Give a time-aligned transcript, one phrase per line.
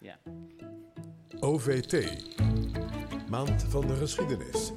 [0.00, 0.18] Ja.
[1.40, 2.24] OVT.
[3.28, 4.72] Maand van de geschiedenis.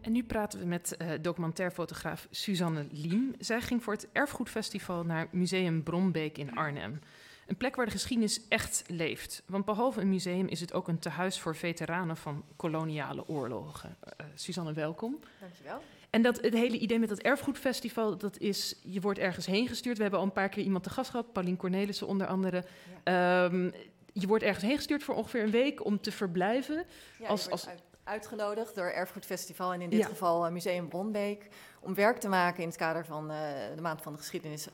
[0.00, 3.34] En nu praten we met uh, documentairfotograaf Suzanne Liem.
[3.38, 7.00] Zij ging voor het Erfgoedfestival naar Museum Bronbeek in Arnhem.
[7.46, 9.42] Een plek waar de geschiedenis echt leeft.
[9.46, 13.96] Want behalve een museum is het ook een tehuis voor veteranen van koloniale oorlogen.
[14.20, 15.20] Uh, Suzanne, welkom.
[15.40, 15.82] Dankjewel.
[16.10, 19.96] En dat, het hele idee met dat erfgoedfestival, dat is, je wordt ergens heen gestuurd.
[19.96, 22.64] We hebben al een paar keer iemand te gast gehad, Paulien Cornelissen onder andere.
[23.04, 23.44] Ja.
[23.44, 23.72] Um,
[24.12, 26.84] je wordt ergens heen gestuurd voor ongeveer een week om te verblijven.
[27.18, 27.66] Ja, als, als...
[28.04, 31.48] uitgenodigd door Erfgoedfestival en in dit geval Museum Bronbeek...
[31.80, 33.38] om werk te maken in het kader van uh,
[33.74, 34.66] de Maand van de Geschiedenis,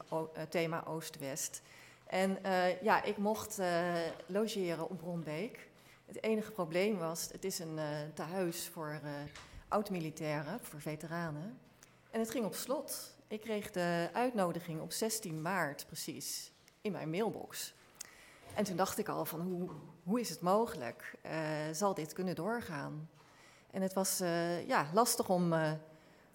[0.49, 1.63] thema Oost-West...
[2.11, 3.95] En uh, ja, ik mocht uh,
[4.27, 5.69] logeren op Bronbeek.
[6.07, 9.01] Het enige probleem was, het is een uh, tehuis voor
[9.69, 11.59] oud-militairen, voor veteranen.
[12.11, 13.17] En het ging op slot.
[13.29, 17.75] Ik kreeg de uitnodiging op 16 maart precies in mijn mailbox.
[18.55, 19.71] En toen dacht ik al van, hoe,
[20.03, 21.15] hoe is het mogelijk?
[21.73, 23.11] zal dit kunnen doorgaan?
[23.71, 24.19] En het was
[24.67, 25.55] ja, lastig om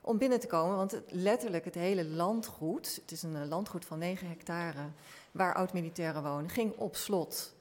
[0.06, 0.75] om binnen te komen.
[0.75, 4.88] Want letterlijk het hele landgoed, het is een landgoed van 9 hectare,
[5.31, 7.53] waar oud-militairen wonen, ging op slot.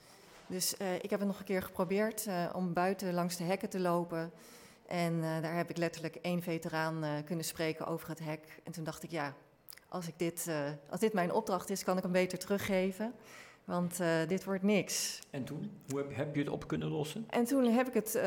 [0.47, 3.69] Dus uh, ik heb het nog een keer geprobeerd uh, om buiten langs de hekken
[3.69, 4.33] te lopen.
[4.87, 8.61] En daar heb ik letterlijk één veteraan kunnen spreken over het hek.
[8.65, 9.35] En toen dacht ik, ja,
[9.89, 10.49] als, ik dit,
[10.91, 13.15] als dit mijn opdracht is, kan ik hem beter teruggeven.
[13.65, 15.21] Want dit wordt niks.
[15.31, 15.71] En toen?
[15.89, 17.27] Hoe heb, heb, je het op kunnen lossen?
[17.31, 18.21] En toen heb ik het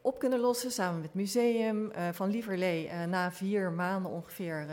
[0.00, 2.90] op kunnen lossen samen met het museum van Lieverlee.
[3.06, 4.66] na vier maanden ongeveer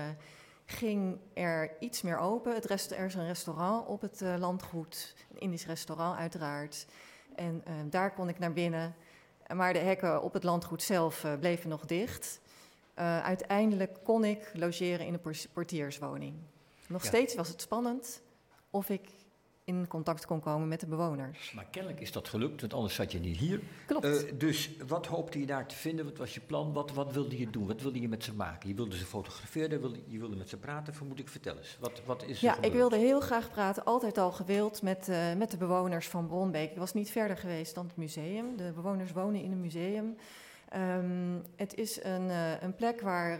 [0.66, 2.54] ging er iets meer open.
[2.54, 6.86] Het rest, er is een restaurant op het landgoed, een Indisch restaurant uiteraard.
[7.36, 8.96] En daar kon ik naar binnen.
[9.54, 12.40] Maar de hekken op het landgoed zelf bleven nog dicht.
[13.24, 16.36] uiteindelijk kon ik logeren in een portierswoning.
[16.88, 17.08] Nog ja.
[17.08, 18.22] steeds was het spannend
[18.70, 19.10] of ik
[19.66, 21.52] in contact kon komen met de bewoners.
[21.52, 23.62] Maar kennelijk is dat gelukt, want anders zat je niet hier.
[23.86, 24.06] Klopt.
[24.06, 26.06] Uh, dus wat hoopte je daar te vinden?
[26.06, 26.74] Wat was je plan?
[26.74, 27.68] Wat, wat wilde je doen?
[27.68, 28.70] Wat wilde je met ze maken?
[28.70, 31.30] Je wilde ze fotograferen, wilde, je wilde met ze praten, vermoed ik.
[31.30, 35.08] Vertel eens, wat, wat is Ja, ik wilde heel graag praten, altijd al gewild, met,
[35.10, 36.72] uh, met de bewoners van Bronbeek.
[36.72, 38.58] Ik was niet verder geweest dan het museum.
[38.58, 40.18] De bewoners wonen in een museum.
[40.76, 43.40] Um, het is een, uh, een plek waar,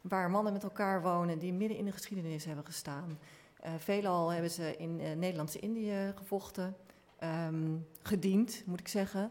[0.00, 3.18] waar mannen met elkaar wonen die midden in de geschiedenis hebben gestaan.
[3.64, 6.76] Uh, veelal hebben ze in uh, Nederlandse Indië gevochten,
[7.24, 9.30] um, gediend moet ik zeggen,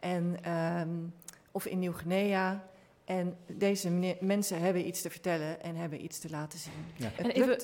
[0.00, 1.14] en, um,
[1.50, 2.68] of in Nieuw-Guinea.
[3.04, 6.72] En deze mensen hebben iets te vertellen en hebben iets te laten zien.
[6.96, 7.10] Ja.
[7.16, 7.58] En even,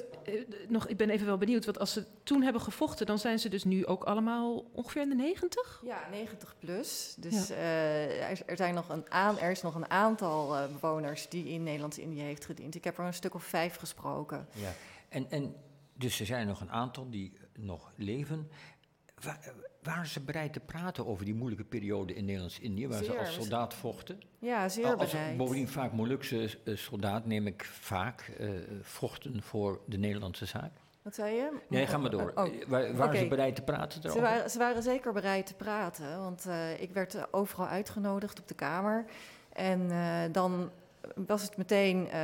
[0.68, 3.48] nog, ik ben even wel benieuwd, want als ze toen hebben gevochten, dan zijn ze
[3.48, 5.82] dus nu ook allemaal ongeveer in de 90?
[5.84, 7.14] Ja, 90 plus.
[7.18, 7.54] Dus ja.
[7.54, 11.48] uh, er, er, zijn nog een aan, er is nog een aantal uh, bewoners die
[11.48, 12.74] in Nederlands-Indië heeft gediend.
[12.74, 14.48] Ik heb er een stuk of vijf gesproken.
[14.52, 14.72] Ja.
[15.08, 15.54] En, en
[15.94, 18.50] dus er zijn nog een aantal die nog leven.
[19.20, 23.18] Waar, waren ze bereid te praten over die moeilijke periode in Nederlands-Indië, waar zeer, ze
[23.18, 24.20] als soldaat vochten?
[24.38, 25.36] Ja, zeer als, bereid.
[25.36, 28.50] Bovendien vaak Molukse uh, soldaat, neem ik vaak, uh,
[28.82, 30.72] vochten voor de Nederlandse zaak.
[31.02, 31.60] Wat zei je?
[31.68, 32.32] Nee, ga maar door.
[32.34, 33.16] Oh, waren okay.
[33.16, 36.92] ze bereid te praten Ze waren, ze waren, zeker bereid te praten, want uh, ik
[36.92, 39.04] werd overal uitgenodigd op de Kamer.
[39.52, 39.88] En
[40.32, 40.70] dan
[41.14, 42.20] was het meteen uh,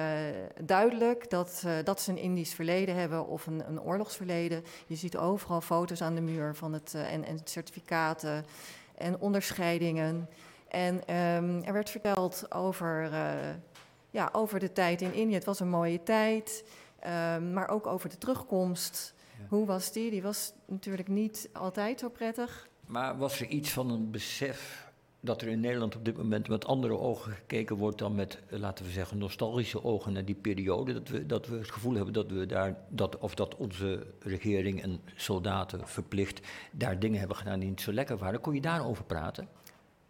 [0.65, 4.65] duidelijk dat, uh, dat ze een Indisch verleden hebben of een, een, oorlogsverleden.
[4.87, 8.44] Je ziet overal foto's aan de muur van het, uh, en, en, certificaten
[8.94, 10.28] en onderscheidingen.
[10.69, 13.11] En um, er werd verteld over,
[14.11, 15.34] ja, over de tijd in Indië.
[15.34, 16.65] Het was een mooie tijd,
[17.37, 19.15] um, maar ook over de terugkomst.
[19.39, 19.45] Ja.
[19.49, 20.10] Hoe was die?
[20.10, 22.69] Die was natuurlijk niet altijd zo prettig.
[22.87, 24.88] Maar was er iets van een besef
[25.21, 28.59] dat er in Nederland op dit moment met andere ogen gekeken wordt dan met, eh,
[28.59, 30.93] laten we zeggen, nostalgische ogen naar die periode.
[30.93, 34.83] Dat we, dat we het gevoel hebben dat we daar, dat, of dat onze regering
[34.83, 36.41] en soldaten verplicht
[36.73, 38.41] daar dingen hebben gedaan die niet zo lekker waren.
[38.41, 39.49] Kon je daarover praten?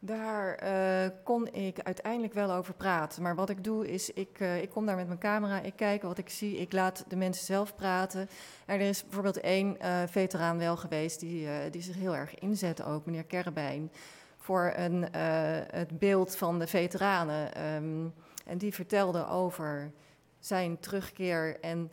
[0.01, 3.23] Daar uh, kon ik uiteindelijk wel over praten.
[3.23, 6.03] Maar wat ik doe is, ik, uh, ik kom daar met mijn camera, ik kijk
[6.03, 8.29] wat ik zie, ik laat de mensen zelf praten.
[8.67, 9.77] En er is bijvoorbeeld één
[10.07, 13.91] veteraan wel geweest die, die zich heel erg inzet ook, meneer Kerrebijn
[14.49, 15.09] voor een, uh,
[15.71, 17.75] het beeld van de veteranen.
[17.75, 18.15] Um,
[18.45, 19.93] en die vertelde over
[20.39, 21.91] zijn terugkeer en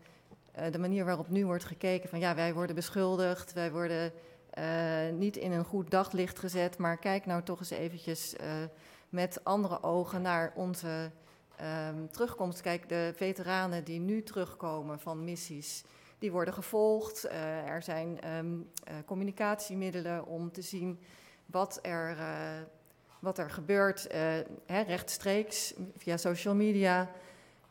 [0.59, 4.11] uh, de manier waarop nu wordt gekeken van ja, wij worden beschuldigd, wij worden
[4.57, 4.63] uh,
[5.13, 8.35] niet in een goed daglicht gezet, maar kijk nou toch eens eventjes
[9.09, 11.11] met andere ogen naar onze
[11.87, 12.61] um, terugkomst.
[12.61, 15.83] Kijk, de veteranen die nu terugkomen van missies,
[16.19, 17.23] die worden gevolgd.
[17.65, 18.69] er zijn um,
[19.05, 20.99] communicatiemiddelen om te zien
[21.45, 22.27] wat er, uh,
[23.19, 24.21] wat er gebeurt uh,
[24.65, 27.09] hè, rechtstreeks via social media.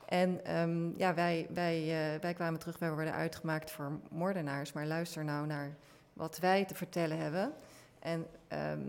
[0.09, 4.73] En um, ja, wij, wij, uh, wij kwamen terug, wij worden uitgemaakt voor moordenaars.
[4.73, 5.77] Maar luister nou naar
[6.13, 7.53] wat wij te vertellen hebben.
[7.99, 8.81] En ehm,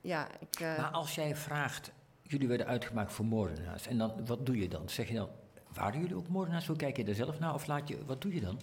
[0.00, 0.60] ja, ik.
[0.60, 1.90] Maar als jij vraagt,
[2.22, 4.88] jullie werden uitgemaakt voor moordenaars, en dan, wat doe je dan?
[4.88, 5.28] Zeg je dan,
[5.72, 6.66] waren jullie ook moordenaars?
[6.66, 7.54] Hoe kijk je er zelf naar?
[7.54, 8.60] Of laat je, wat doe je dan?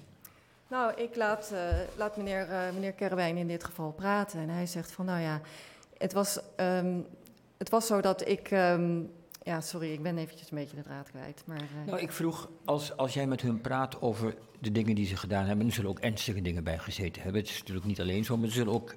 [0.67, 1.59] Nou, ik laat, uh,
[1.97, 4.39] laat meneer, uh, meneer Kerwijn in dit geval praten.
[4.39, 5.41] En hij zegt van, nou ja,
[5.97, 7.05] het was, um,
[7.57, 8.51] het was zo dat ik...
[8.51, 11.43] Um, ja, sorry, ik ben eventjes een beetje de draad kwijt.
[11.45, 15.05] Maar, uh, nou, ik vroeg, als, als jij met hun praat over de dingen die
[15.05, 15.65] ze gedaan hebben...
[15.65, 17.41] er zullen ook ernstige dingen bij gezeten hebben.
[17.41, 18.95] Het is natuurlijk niet alleen zo, maar er zullen ook...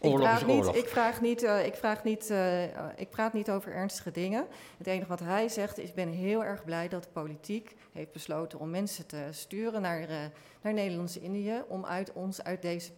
[0.00, 0.74] Oorlog ik vraag is niet, oorlog.
[0.74, 2.62] ik, vraag niet, uh, ik, vraag niet uh,
[2.96, 4.46] ik praat niet over ernstige dingen.
[4.78, 8.12] Het enige wat hij zegt is: ik ben heel erg blij dat de politiek heeft
[8.12, 10.16] besloten om mensen te sturen naar, uh,
[10.62, 11.62] naar Nederlands-Indië.
[11.68, 12.90] om uit ons uit deze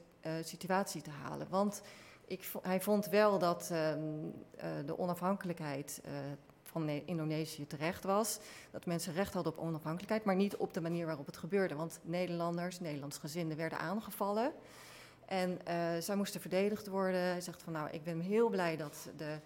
[0.43, 1.47] situatie te halen.
[1.51, 1.83] Want
[2.27, 4.01] ik, hij vond wel dat ehm,
[4.87, 6.01] de onafhankelijkheid
[6.63, 8.39] van Indonesië terecht was.
[8.71, 11.75] Dat mensen recht hadden op onafhankelijkheid, maar niet op de manier waarop het gebeurde.
[11.75, 14.53] Want Nederlanders, Nederlands gezinnen werden aangevallen.
[15.33, 17.21] En uh, zij moesten verdedigd worden.
[17.21, 19.37] Hij zegt van nou, ik ben heel blij dat de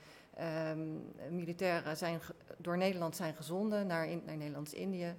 [0.70, 2.20] um, militairen zijn
[2.58, 5.14] door Nederland zijn gezonden naar, in, naar Nederlands-Indië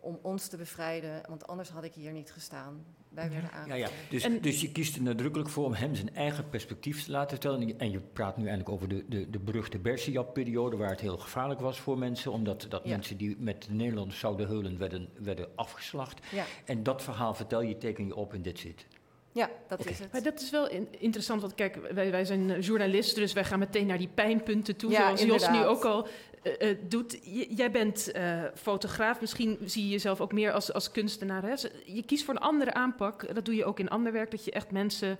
[0.00, 2.84] om ons te bevrijden, want anders had ik hier niet gestaan.
[3.08, 3.30] Wij ja.
[3.30, 3.78] werden aangevallen.
[3.78, 3.92] Ja, ja.
[4.10, 7.30] Dus, en, dus je kiest er nadrukkelijk voor om hem zijn eigen perspectief te laten
[7.30, 7.78] vertellen.
[7.78, 11.60] En je praat nu eigenlijk over de, de, de beruchte Bersiap-periode, waar het heel gevaarlijk
[11.60, 12.90] was voor mensen, omdat dat Ja.
[12.90, 16.26] mensen die met de Nederlanders zouden heulen, werden, werden afgeslacht.
[16.30, 18.86] Ja, En dat verhaal vertel je, teken je op en dit zit.
[19.32, 20.12] Ja dat is het.
[20.12, 23.44] Maar dat is wel in- interessant, want kijk, wij, wij zijn eh, journalisten, dus wij
[23.44, 26.06] gaan meteen naar die pijnpunten toe, Ja, zoals Jos nu ook al
[26.42, 27.18] eh, eh, doet.
[27.22, 31.42] J- jij bent eh, fotograaf, misschien zie je jezelf ook meer als, als kunstenaar.
[31.42, 31.54] Hè?
[31.84, 34.50] Je kiest voor een andere aanpak, dat doe je ook in ander werk, dat je
[34.50, 35.18] echt mensen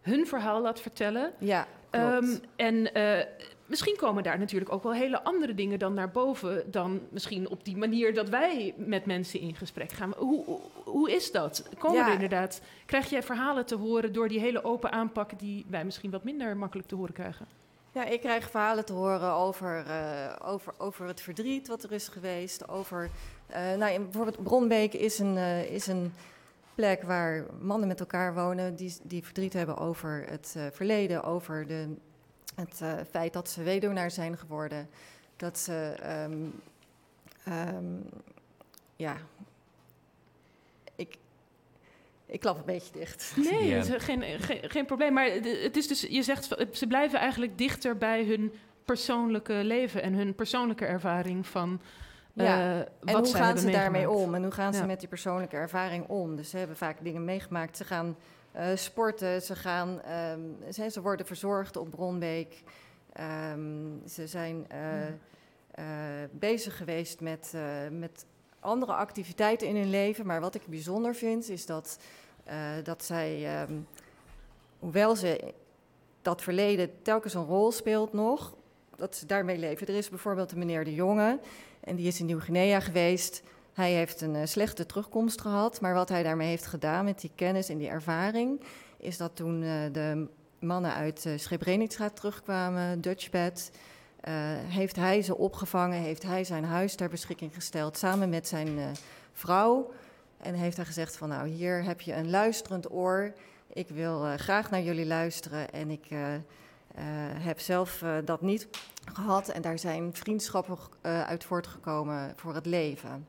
[0.00, 1.32] hun verhaal laat vertellen.
[1.38, 2.06] Ja, klopt.
[2.06, 3.26] Ehm, en eh,
[3.66, 7.64] misschien komen daar natuurlijk ook wel hele andere dingen dan naar boven, dan misschien op
[7.64, 10.12] die manier dat wij met mensen in gesprek gaan.
[10.16, 10.60] Hoe,
[10.90, 11.62] hoe, is dat?
[11.78, 12.06] Komen Ja.
[12.06, 16.10] er inderdaad, krijg jij verhalen te horen door die hele open aanpak die wij misschien
[16.10, 17.46] wat minder makkelijk te horen krijgen?
[17.92, 22.08] Ja, ik krijg verhalen te horen over, eh, over, over het verdriet wat er is
[22.08, 22.68] geweest.
[22.68, 23.10] Over,
[23.46, 26.12] eh, nou, in- bijvoorbeeld Bronbeek is een, eh, is een
[26.74, 31.94] plek waar mannen met elkaar wonen die, die verdriet hebben over het verleden, over de,
[32.54, 34.88] het feit dat ze weduwnaar zijn geworden.
[35.36, 36.38] Dat ze, ehm,
[37.44, 37.84] ehm,
[38.96, 39.16] ja,
[41.00, 41.16] ik,
[42.26, 43.32] ik klap een beetje dicht.
[43.50, 45.12] Nee, het geen, geen, geen probleem.
[45.12, 45.30] Maar
[45.62, 48.52] het is dus, je zegt, ze blijven eigenlijk dichter bij hun
[48.84, 51.80] persoonlijke leven en hun persoonlijke ervaring van
[52.34, 54.26] eh, Ja, wat En hoe gaan ze daarmee meegemaakt.
[54.26, 54.34] om?
[54.34, 54.86] En hoe gaan ze Ja.
[54.86, 56.36] met die persoonlijke ervaring om?
[56.36, 57.76] Dus ze hebben vaak dingen meegemaakt.
[57.76, 58.16] Ze gaan
[58.52, 60.40] eh, sporten, ze, gaan, ehm,
[60.72, 62.62] ze, ze worden verzorgd op Bronbeek.
[63.12, 65.06] Ehm, ze zijn eh,
[65.70, 68.24] eh, bezig geweest met, eh, met
[68.60, 70.26] andere activiteiten in hun leven.
[70.26, 71.98] Maar wat ik bijzonder vind, is dat,
[72.44, 73.72] eh, dat zij, ehm,
[74.78, 75.54] hoewel ze
[76.22, 78.54] dat verleden telkens een rol speelt nog,
[78.96, 79.86] dat ze daarmee leven.
[79.86, 81.38] Er is bijvoorbeeld een meneer De Jonge,
[81.80, 83.42] en die is in Nieuw-Guinea geweest.
[83.72, 87.30] Hij heeft een eh, slechte terugkomst gehad, maar wat hij daarmee heeft gedaan met die
[87.34, 88.60] kennis en die ervaring,
[88.96, 90.28] is dat toen eh, de
[90.58, 93.70] mannen uit Srebrenica terugkwamen, Dutchbed,
[94.68, 98.84] heeft hij ze opgevangen, heeft hij zijn huis ter beschikking gesteld samen met zijn eh,
[99.32, 99.92] vrouw.
[100.38, 103.32] En heeft hij gezegd van nou, hier heb je een luisterend oor.
[103.72, 106.34] Ik wil eh, graag naar jullie luisteren en ik eh,
[106.94, 107.04] eh,
[107.44, 108.68] heb zelf eh, dat niet
[109.12, 109.48] gehad.
[109.48, 113.26] En daar zijn vriendschappen eh, uit voortgekomen voor het leven.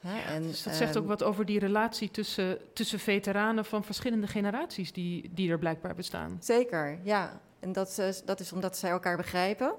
[0.00, 3.84] Hè, en, Dus dat zegt ook ehm, wat over die relatie tussen, tussen veteranen van
[3.84, 6.36] verschillende generaties die, die er blijkbaar bestaan.
[6.40, 7.40] Zeker, ja.
[7.62, 9.74] En dat, is- dat is omdat zij elkaar begrijpen.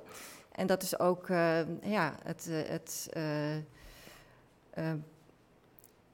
[0.52, 3.10] En dat is ook eh, ja, het, eh, het,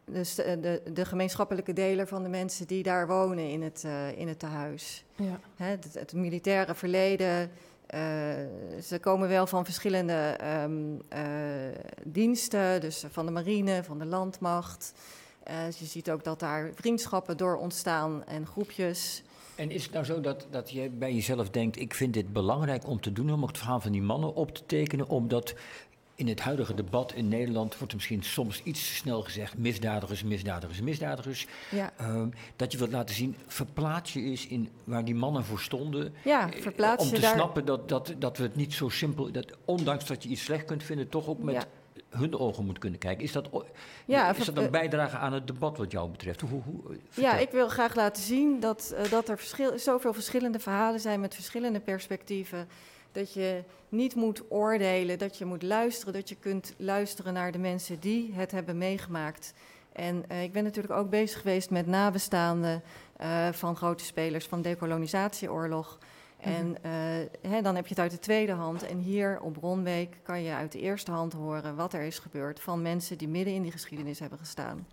[0.06, 3.86] dus de, de, gemeenschappelijke deler van de mensen die daar wonen in het,
[4.16, 5.04] in het tehuis.
[5.16, 5.40] Ja.
[5.56, 7.52] Hè, het, het militaire verleden.
[8.84, 11.22] ze komen wel van verschillende ehm, eh,
[12.04, 14.94] diensten, dus van de marine, van de landmacht.
[15.66, 19.24] Dus je ziet ook dat daar vriendschappen door ontstaan en groepjes.
[19.60, 22.88] En is het nou zo dat, dat jij bij jezelf denkt: ik vind dit belangrijk
[22.88, 25.54] om te doen, om het verhaal van die mannen op te tekenen, omdat
[26.16, 30.24] in het huidige debat in Nederland wordt er misschien soms iets te snel gezegd: misdadigers,
[30.24, 31.48] misdadigers, misdadigers.
[31.72, 35.60] Ja, Ehm, dat je wilt laten zien, verplaats je eens in waar die mannen voor
[35.60, 36.14] stonden.
[36.24, 37.34] ja eh, verplaats om je te daar.
[37.34, 40.66] snappen dat, dat, dat we het niet zo simpel, dat ondanks dat je iets slecht
[40.66, 41.66] kunt vinden, toch ook met Ja.
[42.10, 43.24] Hun ogen moet kunnen kijken.
[43.24, 43.50] Is dat,
[44.06, 46.42] Ja, is dat een eh, bijdrage aan het debat wat jou betreft?
[46.42, 50.14] Hoe, hoe, hoe- Ja, ik wil graag laten zien dat, eh, dat er verschil, zoveel
[50.14, 52.68] verschillende verhalen zijn met verschillende perspectieven.
[53.12, 57.58] Dat je niet moet oordelen, dat je moet luisteren, dat je kunt luisteren naar de
[57.60, 59.54] mensen die het hebben meegemaakt.
[59.94, 62.82] En ik ben natuurlijk ook bezig geweest met nabestaanden
[63.52, 65.98] van grote spelers van de decolonisatieoorlog.
[66.40, 66.78] En
[67.42, 68.86] hè, dan heb je het uit de tweede hand.
[68.86, 72.60] En hier op Bronbeek kan je uit de eerste hand horen wat er is gebeurd
[72.60, 74.88] van mensen die midden in die geschiedenis hebben gestaan.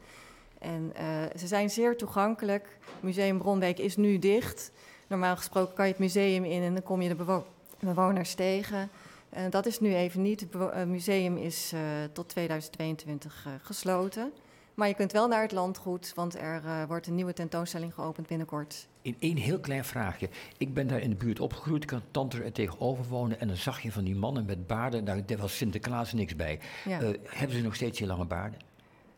[0.59, 0.93] En
[1.38, 2.79] ze zijn zeer toegankelijk.
[3.00, 4.73] Museum Bronbeek is nu dicht.
[5.07, 7.43] Normaal gesproken kan je het museum in en dan kom je de
[7.79, 8.91] bewoners tegen.
[9.37, 10.41] Uh, dat is nu even niet.
[10.41, 11.75] Het museum is
[12.12, 14.33] tot 2022 gesloten.
[14.76, 18.88] Maar je kunt wel naar het landgoed, want er wordt een nieuwe tentoonstelling geopend binnenkort.
[19.02, 20.28] In één heel klein vraagje.
[20.56, 23.40] Ik ben daar in de buurt opgegroeid, ik had tante er tegenover wonen...
[23.40, 26.61] en dan zag je van die mannen met baarden, daar was Sinterklaas niks bij.
[26.85, 26.99] Ja.
[27.25, 28.59] hebben ze nog steeds die lange baarden?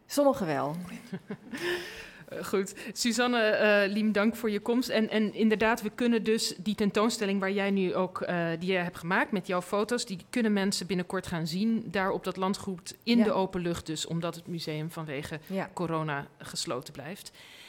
[0.06, 0.76] Sommigen wel.
[2.28, 2.74] Eh, goed.
[2.92, 4.88] Suzanne uh, Liem, dank voor je komst.
[4.88, 8.78] En, en inderdaad, we kunnen dus die tentoonstelling waar jij nu ook, uh, die je
[8.78, 12.96] hebt gemaakt met jouw foto's, die kunnen mensen binnenkort gaan zien daar op dat landgoed
[13.02, 15.40] in de open lucht dus, omdat het museum vanwege
[15.72, 17.32] corona gesloten blijft.